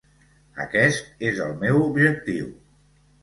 Aquest 0.63 1.21
és 1.27 1.43
el 1.47 1.53
meu 1.65 1.77
objectiu. 1.89 2.49